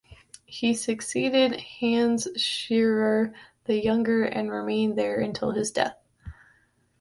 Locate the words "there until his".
4.97-5.69